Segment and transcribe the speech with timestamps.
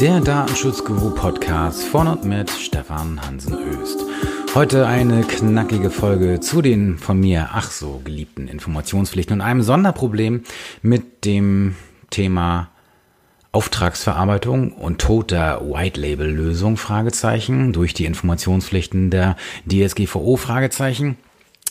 [0.00, 4.04] Der Datenschutzguru Podcast von und mit Stefan Hansen Öst.
[4.54, 10.42] Heute eine knackige Folge zu den von mir ach so geliebten Informationspflichten und einem Sonderproblem
[10.82, 11.76] mit dem
[12.10, 12.68] Thema
[13.52, 19.36] Auftragsverarbeitung und Tod der White Label Lösung Fragezeichen durch die Informationspflichten der
[19.66, 21.16] DSGVO Fragezeichen.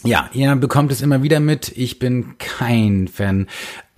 [0.03, 1.71] Ja, ihr bekommt es immer wieder mit.
[1.75, 3.47] Ich bin kein Fan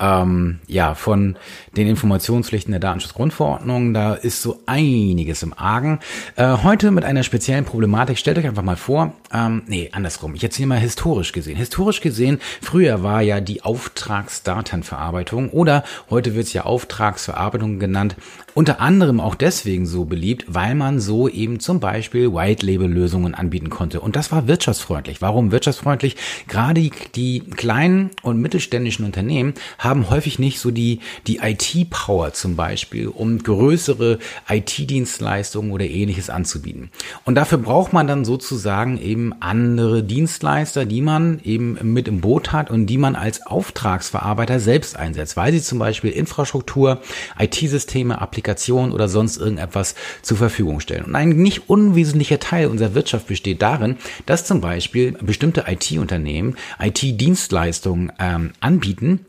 [0.00, 1.36] ähm, ja, von
[1.76, 3.94] den Informationspflichten der Datenschutzgrundverordnung.
[3.94, 5.98] Da ist so einiges im Argen.
[6.36, 8.18] Äh, heute mit einer speziellen Problematik.
[8.18, 10.34] Stellt euch einfach mal vor, ähm, nee, andersrum.
[10.34, 11.56] Ich erzähle mal historisch gesehen.
[11.56, 18.16] Historisch gesehen, früher war ja die Auftragsdatenverarbeitung oder heute wird es ja Auftragsverarbeitung genannt,
[18.54, 24.00] unter anderem auch deswegen so beliebt, weil man so eben zum Beispiel White-Label-Lösungen anbieten konnte.
[24.00, 25.20] Und das war wirtschaftsfreundlich.
[25.20, 26.16] Warum wirtschaftsfreundlich?
[26.48, 32.56] Gerade die, die kleinen und mittelständischen Unternehmen haben häufig nicht so die, die IT-Power zum
[32.56, 36.90] Beispiel, um größere IT-Dienstleistungen oder ähnliches anzubieten.
[37.24, 42.52] Und dafür braucht man dann sozusagen eben andere Dienstleister, die man eben mit im Boot
[42.52, 47.00] hat und die man als Auftragsverarbeiter selbst einsetzt, weil sie zum Beispiel Infrastruktur,
[47.38, 51.04] IT-Systeme, Applikationen oder sonst irgendetwas zur Verfügung stellen.
[51.04, 58.12] Und ein nicht unwesentlicher Teil unserer Wirtschaft besteht darin, dass zum Beispiel bestimmte IT-Unternehmen IT-Dienstleistungen
[58.18, 59.26] ähm, anbieten,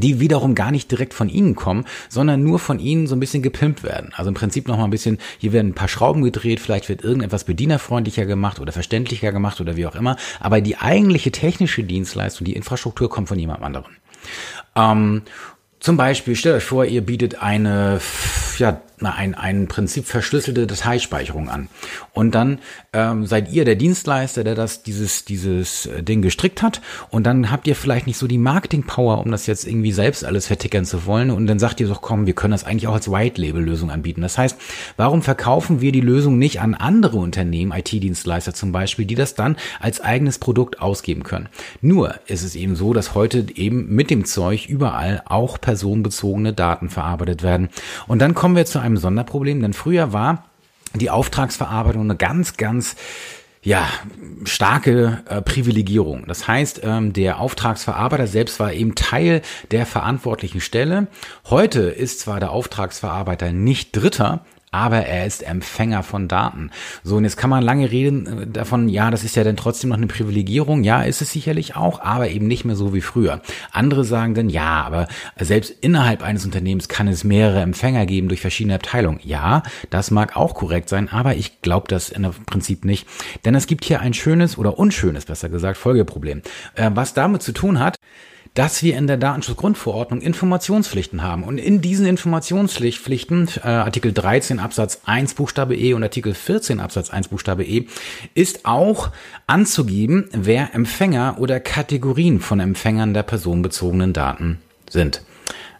[0.00, 3.42] die wiederum gar nicht direkt von ihnen kommen, sondern nur von ihnen so ein bisschen
[3.42, 4.12] gepimpt werden.
[4.14, 7.02] Also im Prinzip noch mal ein bisschen, hier werden ein paar Schrauben gedreht, vielleicht wird
[7.02, 12.44] irgendetwas bedienerfreundlicher gemacht oder verständlicher gemacht oder wie auch immer, aber die eigentliche technische Dienstleistung,
[12.44, 13.92] die Infrastruktur kommt von jemand anderem.
[14.76, 15.22] Ähm,
[15.80, 18.00] zum Beispiel, stellt euch vor, ihr bietet eine,
[18.58, 18.80] ja,
[19.12, 21.68] ein, ein Prinzip verschlüsselte Dateispeicherung an.
[22.12, 22.58] Und dann
[22.92, 26.80] ähm, seid ihr der Dienstleister, der das, dieses, dieses äh, Ding gestrickt hat.
[27.10, 30.46] Und dann habt ihr vielleicht nicht so die Marketing-Power, um das jetzt irgendwie selbst alles
[30.46, 31.30] vertickern zu wollen.
[31.30, 34.22] Und dann sagt ihr doch, komm, wir können das eigentlich auch als White-Label-Lösung anbieten.
[34.22, 34.56] Das heißt,
[34.96, 39.56] warum verkaufen wir die Lösung nicht an andere Unternehmen, IT-Dienstleister zum Beispiel, die das dann
[39.80, 41.48] als eigenes Produkt ausgeben können?
[41.80, 46.90] Nur ist es eben so, dass heute eben mit dem Zeug überall auch personenbezogene Daten
[46.90, 47.68] verarbeitet werden.
[48.06, 50.44] Und dann kommen wir zu einem Sonderproblem, denn früher war
[50.94, 52.96] die Auftragsverarbeitung eine ganz, ganz
[53.62, 53.88] ja,
[54.44, 56.26] starke äh, Privilegierung.
[56.26, 59.40] Das heißt, ähm, der Auftragsverarbeiter selbst war eben Teil
[59.70, 61.08] der verantwortlichen Stelle.
[61.48, 64.44] Heute ist zwar der Auftragsverarbeiter nicht Dritter,
[64.74, 66.70] aber er ist Empfänger von Daten.
[67.04, 69.90] So, und jetzt kann man lange reden äh, davon, ja, das ist ja dann trotzdem
[69.90, 70.82] noch eine Privilegierung.
[70.82, 73.40] Ja, ist es sicherlich auch, aber eben nicht mehr so wie früher.
[73.70, 75.06] Andere sagen dann, ja, aber
[75.38, 79.20] selbst innerhalb eines Unternehmens kann es mehrere Empfänger geben durch verschiedene Abteilungen.
[79.22, 83.06] Ja, das mag auch korrekt sein, aber ich glaube das im Prinzip nicht.
[83.44, 86.42] Denn es gibt hier ein schönes oder unschönes, besser gesagt, Folgeproblem,
[86.74, 87.96] äh, was damit zu tun hat,
[88.54, 91.42] dass wir in der Datenschutzgrundverordnung Informationspflichten haben.
[91.42, 97.10] Und in diesen Informationspflichten, äh, Artikel 13 Absatz 1 Buchstabe E und Artikel 14 Absatz
[97.10, 97.86] 1 Buchstabe E,
[98.34, 99.10] ist auch
[99.48, 105.22] anzugeben, wer Empfänger oder Kategorien von Empfängern der personenbezogenen Daten sind.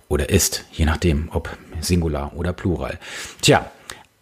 [0.09, 2.99] Oder ist, je nachdem, ob Singular oder Plural.
[3.41, 3.71] Tja,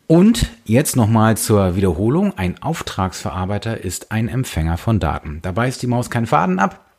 [0.07, 2.37] und jetzt nochmal zur Wiederholung.
[2.37, 5.39] Ein Auftragsverarbeiter ist ein Empfänger von Daten.
[5.41, 6.92] Dabei ist die Maus kein Faden ab.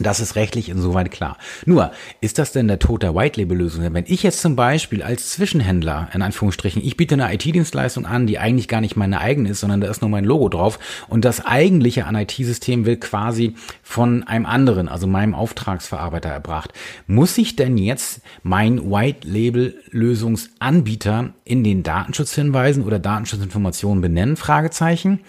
[0.00, 1.36] Das ist rechtlich insoweit klar.
[1.66, 1.90] Nur,
[2.22, 3.92] ist das denn der Tod der White-Label-Lösung?
[3.92, 8.38] Wenn ich jetzt zum Beispiel als Zwischenhändler, in Anführungsstrichen, ich biete eine IT-Dienstleistung an, die
[8.38, 10.78] eigentlich gar nicht meine eigene ist, sondern da ist nur mein Logo drauf
[11.08, 16.72] und das eigentliche an IT-System wird quasi von einem anderen, also meinem Auftragsverarbeiter erbracht.
[17.06, 24.36] Muss ich denn jetzt mein White-Label-Lösungsanbieter in den Datenschutz hinweisen oder Datenschutzinformationen benennen?
[24.36, 25.20] Fragezeichen.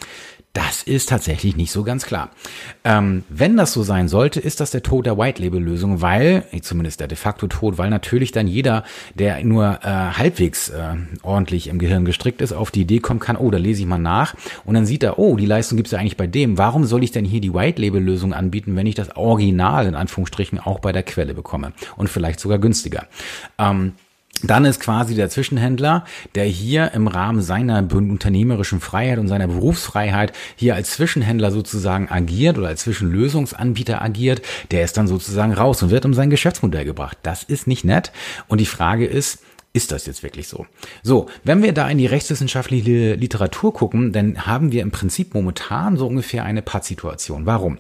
[0.54, 2.30] Das ist tatsächlich nicht so ganz klar.
[2.84, 7.08] Ähm, wenn das so sein sollte, ist das der Tod der White-Label-Lösung, weil, zumindest der
[7.08, 8.84] de facto Tod, weil natürlich dann jeder,
[9.16, 13.38] der nur äh, halbwegs äh, ordentlich im Gehirn gestrickt ist, auf die Idee kommen kann,
[13.38, 14.36] oh, da lese ich mal nach
[14.66, 16.58] und dann sieht er, oh, die Leistung gibt's ja eigentlich bei dem.
[16.58, 20.80] Warum soll ich denn hier die White-Label-Lösung anbieten, wenn ich das Original in Anführungsstrichen auch
[20.80, 23.08] bei der Quelle bekomme und vielleicht sogar günstiger?
[23.58, 23.94] Ähm,
[24.44, 26.06] dann ist quasi der Zwischenhändler,
[26.36, 32.58] der hier im Rahmen seiner unternehmerischen Freiheit und seiner Berufsfreiheit hier als Zwischenhändler sozusagen agiert
[32.58, 34.42] oder als Zwischenlösungsanbieter agiert,
[34.72, 37.18] der ist dann sozusagen raus und wird um sein Geschäftsmodell gebracht.
[37.24, 38.12] Das ist nicht nett.
[38.48, 39.40] Und die Frage ist,
[39.74, 40.66] ist das jetzt wirklich so?
[41.02, 45.96] So, wenn wir da in die rechtswissenschaftliche Literatur gucken, dann haben wir im Prinzip momentan
[45.96, 47.46] so ungefähr eine Pattsituation.
[47.46, 47.78] Warum?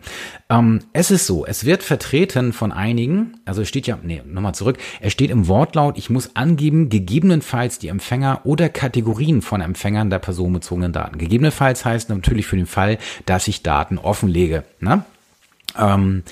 [0.49, 4.55] Ähm, es ist so, es wird vertreten von einigen, also es steht ja, nee, nochmal
[4.55, 10.09] zurück, es steht im Wortlaut, ich muss angeben, gegebenenfalls die Empfänger oder Kategorien von Empfängern
[10.09, 11.17] der personenbezogenen Daten.
[11.17, 14.63] Gegebenenfalls heißt natürlich für den Fall, dass ich Daten offenlege.
[14.79, 15.03] Ne?
[15.77, 16.23] Ähm,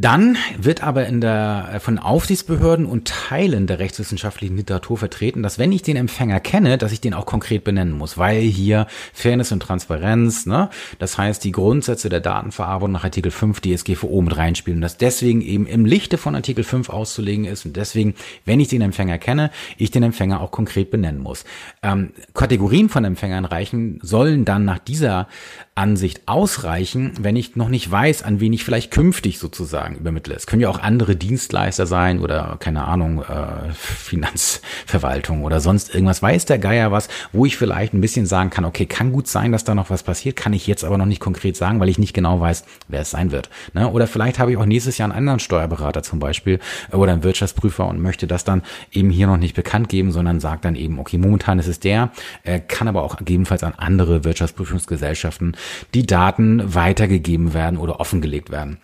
[0.00, 5.58] Dann wird aber in der, äh, von Aufsichtsbehörden und Teilen der rechtswissenschaftlichen Literatur vertreten, dass
[5.58, 9.50] wenn ich den Empfänger kenne, dass ich den auch konkret benennen muss, weil hier Fairness
[9.50, 14.78] und Transparenz, ne, das heißt die Grundsätze der Datenverarbeitung nach Artikel 5 DSGVO mit reinspielen
[14.78, 18.14] und das deswegen eben im Lichte von Artikel 5 auszulegen ist und deswegen,
[18.44, 21.44] wenn ich den Empfänger kenne, ich den Empfänger auch konkret benennen muss.
[21.82, 25.26] Ähm, Kategorien von Empfängern reichen, sollen dann nach dieser
[25.74, 30.34] Ansicht ausreichen, wenn ich noch nicht weiß, an wen ich vielleicht künftig sozusagen übermittle.
[30.34, 36.22] Es können ja auch andere Dienstleister sein oder keine Ahnung, äh, Finanzverwaltung oder sonst irgendwas.
[36.22, 39.52] Weiß der Geier was, wo ich vielleicht ein bisschen sagen kann, okay, kann gut sein,
[39.52, 41.98] dass da noch was passiert, kann ich jetzt aber noch nicht konkret sagen, weil ich
[41.98, 43.50] nicht genau weiß, wer es sein wird.
[43.74, 43.88] Ne?
[43.90, 46.58] Oder vielleicht habe ich auch nächstes Jahr einen anderen Steuerberater zum Beispiel
[46.92, 48.62] oder einen Wirtschaftsprüfer und möchte das dann
[48.92, 52.10] eben hier noch nicht bekannt geben, sondern sagt dann eben, okay, momentan ist es der,
[52.44, 55.56] äh, kann aber auch gegebenenfalls an andere Wirtschaftsprüfungsgesellschaften
[55.94, 58.78] die Daten weitergegeben werden oder offengelegt werden.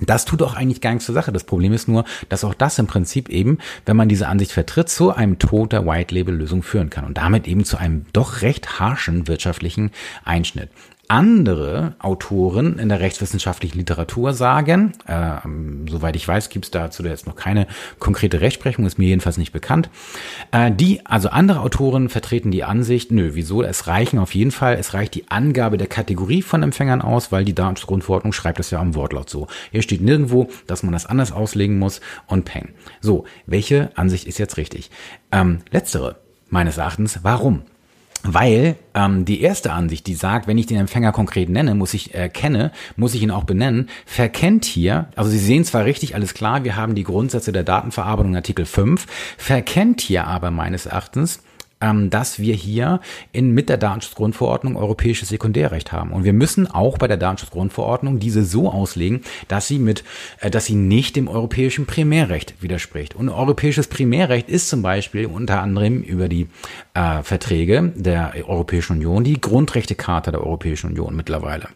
[0.00, 1.32] Das tut auch eigentlich gar nichts zur Sache.
[1.32, 4.88] Das Problem ist nur, dass auch das im Prinzip eben, wenn man diese Ansicht vertritt,
[4.88, 9.28] zu einem Tod der White-Label-Lösung führen kann und damit eben zu einem doch recht harschen
[9.28, 9.90] wirtschaftlichen
[10.24, 10.70] Einschnitt
[11.08, 15.36] andere Autoren in der rechtswissenschaftlichen Literatur sagen, äh,
[15.90, 17.66] soweit ich weiß, gibt es dazu jetzt noch keine
[17.98, 19.90] konkrete Rechtsprechung, ist mir jedenfalls nicht bekannt.
[20.52, 23.62] Äh, die, also andere Autoren vertreten die Ansicht, nö, wieso?
[23.62, 27.44] Es reichen auf jeden Fall, es reicht die Angabe der Kategorie von Empfängern aus, weil
[27.44, 29.46] die Datenschutzgrundverordnung schreibt das ja am Wortlaut so.
[29.70, 32.70] Hier steht nirgendwo, dass man das anders auslegen muss und peng.
[33.00, 34.90] So, welche Ansicht ist jetzt richtig?
[35.32, 36.16] Ähm, letztere,
[36.48, 37.62] meines Erachtens, warum?
[38.26, 42.14] Weil ähm, die erste Ansicht, die sagt, wenn ich den Empfänger konkret nenne, muss ich
[42.14, 46.32] äh, kenne, muss ich ihn auch benennen, verkennt hier, also Sie sehen zwar richtig, alles
[46.32, 49.06] klar, wir haben die Grundsätze der Datenverarbeitung Artikel 5,
[49.36, 51.42] verkennt hier aber meines Erachtens
[52.10, 53.00] dass wir hier
[53.32, 56.12] in, mit der Datenschutzgrundverordnung europäisches Sekundärrecht haben.
[56.12, 60.04] Und wir müssen auch bei der Datenschutzgrundverordnung diese so auslegen, dass sie mit,
[60.40, 63.14] äh, dass sie nicht dem europäischen Primärrecht widerspricht.
[63.14, 66.48] Und europäisches Primärrecht ist zum Beispiel unter anderem über die
[66.94, 71.68] äh, Verträge der Europäischen Union die Grundrechtecharta der Europäischen Union mittlerweile.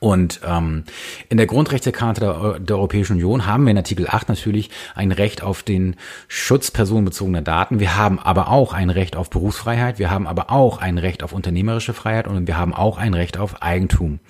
[0.00, 0.84] Und ähm,
[1.28, 5.42] in der Grundrechtecharta der, der, Europäischen Union haben wir in Artikel 8 natürlich ein Recht
[5.42, 5.94] auf den
[6.26, 7.80] Schutz personenbezogener Daten.
[7.80, 9.98] Wir haben aber auch ein Recht auf Berufsfreiheit.
[9.98, 13.36] Wir haben aber auch ein Recht auf unternehmerische Freiheit und wir haben auch ein Recht
[13.36, 14.20] auf Eigentum.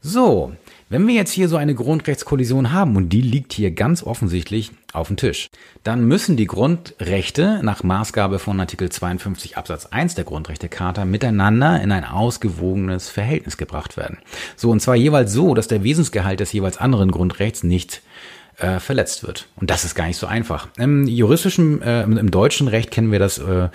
[0.00, 0.52] So,
[0.88, 5.08] wenn wir jetzt hier so eine Grundrechtskollision haben, und die liegt hier ganz offensichtlich auf
[5.08, 5.48] dem Tisch,
[5.84, 11.92] dann müssen die Grundrechte nach Maßgabe von Artikel 52 Absatz 1 der Grundrechtecharta miteinander in
[11.92, 14.18] ein ausgewogenes Verhältnis gebracht werden.
[14.56, 18.02] So, und zwar jeweils so, dass der Wesensgehalt des jeweils anderen Grundrechts nicht
[18.58, 19.48] äh, verletzt wird.
[19.56, 20.68] Und das ist gar nicht so einfach.
[20.78, 23.68] Im juristischen, äh, im deutschen Recht kennen wir das äh,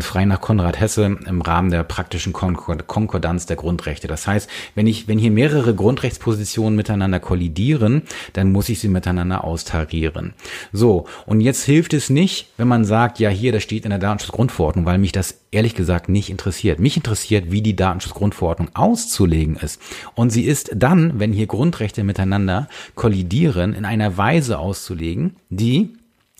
[0.00, 4.08] frei nach Konrad Hesse im Rahmen der praktischen Konkordanz der Grundrechte.
[4.08, 8.02] Das heißt, wenn ich, wenn hier mehrere Grundrechtspositionen miteinander kollidieren,
[8.32, 10.34] dann muss ich sie miteinander austarieren.
[10.72, 11.06] So.
[11.26, 14.84] Und jetzt hilft es nicht, wenn man sagt, ja, hier, das steht in der Datenschutzgrundverordnung,
[14.84, 16.80] weil mich das ehrlich gesagt nicht interessiert.
[16.80, 19.80] Mich interessiert, wie die Datenschutzgrundverordnung auszulegen ist.
[20.14, 25.94] Und sie ist dann, wenn hier Grundrechte miteinander kollidieren, in einer Weise auszulegen, die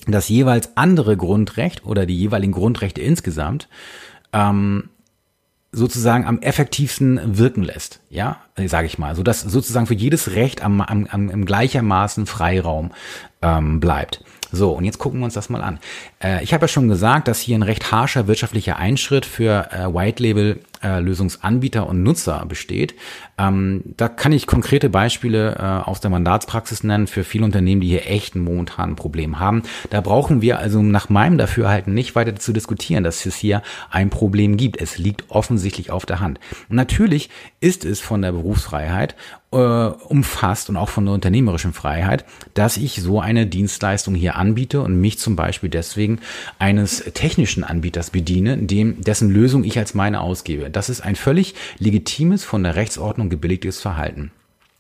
[0.07, 3.69] das jeweils andere Grundrecht oder die jeweiligen Grundrechte insgesamt
[4.33, 4.91] ähm,
[5.73, 10.63] sozusagen am effektivsten wirken lässt, ja, sage ich mal, so dass sozusagen für jedes Recht
[10.63, 12.93] am, am, am gleichermaßen Freiraum
[13.45, 14.25] ähm, bleibt.
[14.55, 15.79] So, und jetzt gucken wir uns das mal an.
[16.23, 19.93] Äh, ich habe ja schon gesagt, dass hier ein recht harscher wirtschaftlicher Einschritt für äh,
[19.93, 22.95] White Label äh, Lösungsanbieter und Nutzer besteht.
[23.37, 27.89] Ähm, da kann ich konkrete Beispiele äh, aus der Mandatspraxis nennen für viele Unternehmen, die
[27.89, 29.63] hier echt ein momentan Problem haben.
[29.91, 34.11] Da brauchen wir also nach meinem Dafürhalten nicht weiter zu diskutieren, dass es hier ein
[34.11, 34.81] Problem gibt.
[34.81, 36.39] Es liegt offensichtlich auf der Hand.
[36.69, 39.17] Natürlich ist es von der Berufsfreiheit
[39.55, 44.81] äh, umfasst und auch von der unternehmerischen Freiheit, dass ich so eine Dienstleistung hier anbiete
[44.81, 46.19] und mich zum Beispiel deswegen
[46.59, 50.71] eines technischen Anbieters bediene, dem, dessen Lösung ich als meine ausgebe.
[50.71, 54.31] Das ist ein völlig legitimes, von der Rechtsordnung gebilligtes Verhalten.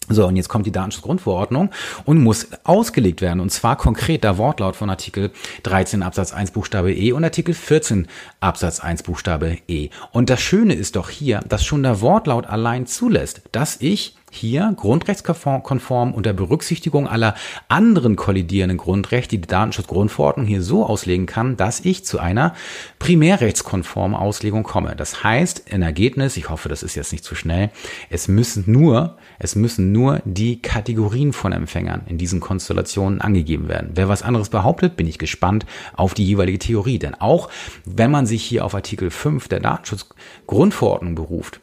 [0.09, 1.71] So, und jetzt kommt die Datenschutzgrundverordnung
[2.05, 3.41] und muss ausgelegt werden.
[3.41, 5.31] Und zwar konkret der Wortlaut von Artikel
[5.63, 8.07] 13 Absatz 1 Buchstabe E und Artikel 14
[8.39, 9.89] Absatz 1 Buchstabe E.
[10.13, 14.75] Und das Schöne ist doch hier, dass schon der Wortlaut allein zulässt, dass ich hier
[14.77, 17.35] grundrechtskonform unter Berücksichtigung aller
[17.69, 22.55] anderen kollidierenden Grundrechte die Datenschutzgrundverordnung hier so auslegen kann, dass ich zu einer
[22.99, 24.95] primärrechtskonformen Auslegung komme.
[24.97, 27.71] Das heißt, in Ergebnis, ich hoffe, das ist jetzt nicht zu schnell,
[28.11, 33.91] es müssen nur, es müssen nur die Kategorien von Empfängern in diesen Konstellationen angegeben werden.
[33.95, 36.99] Wer was anderes behauptet, bin ich gespannt auf die jeweilige Theorie.
[36.99, 37.49] Denn auch
[37.85, 41.61] wenn man sich hier auf Artikel 5 der Datenschutzgrundverordnung beruft,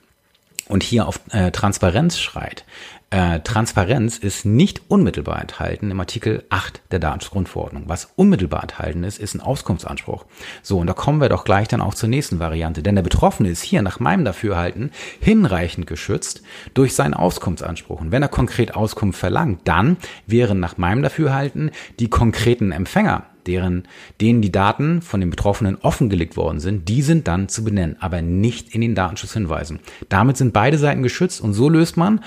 [0.67, 2.65] und hier auf äh, Transparenz schreit,
[3.13, 7.83] Äh, Transparenz ist nicht unmittelbar enthalten im Artikel 8 der Datenschutzgrundverordnung.
[7.87, 10.25] Was unmittelbar enthalten ist, ist ein Auskunftsanspruch.
[10.63, 12.81] So, und da kommen wir doch gleich dann auch zur nächsten Variante.
[12.81, 16.41] Denn der Betroffene ist hier nach meinem Dafürhalten hinreichend geschützt
[16.73, 17.99] durch seinen Auskunftsanspruch.
[17.99, 23.83] Und wenn er konkret Auskunft verlangt, dann wären nach meinem Dafürhalten die konkreten Empfänger deren,
[24.19, 28.21] denen die Daten von den Betroffenen offengelegt worden sind, die sind dann zu benennen, aber
[28.21, 29.79] nicht in den Datenschutzhinweisen.
[30.09, 32.21] Damit sind beide Seiten geschützt und so löst man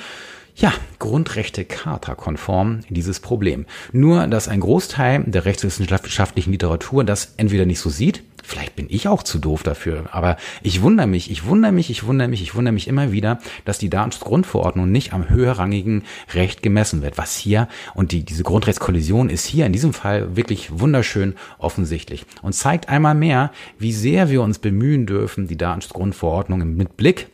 [0.57, 3.67] ja, Grundrechte Charta konform dieses Problem.
[3.93, 9.09] Nur, dass ein Großteil der rechtswissenschaftlichen Literatur das entweder nicht so sieht, vielleicht bin ich
[9.09, 12.55] auch zu doof dafür, aber ich wundere mich, ich wundere mich, ich wundere mich, ich
[12.55, 17.19] wundere mich immer wieder, dass die Datenschutzgrundverordnung nicht am höherrangigen Recht gemessen wird.
[17.19, 22.53] Was hier und die, diese Grundrechtskollision ist hier in diesem Fall wirklich wunderschön offensichtlich und
[22.53, 27.29] zeigt einmal mehr, wie sehr wir uns bemühen dürfen, die Datenschutzgrundverordnung mit Blick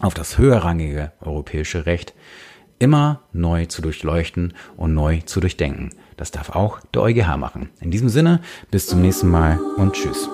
[0.00, 2.14] auf das höherrangige europäische Recht
[2.78, 5.90] immer neu zu durchleuchten und neu zu durchdenken.
[6.16, 7.70] Das darf auch der EuGH machen.
[7.80, 8.40] In diesem Sinne,
[8.70, 10.28] bis zum nächsten Mal und tschüss.